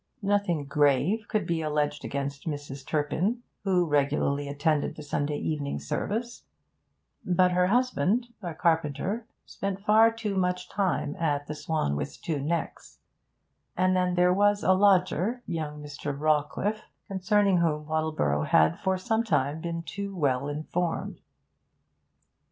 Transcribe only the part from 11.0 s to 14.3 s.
at 'The Swan With Two Necks'; and then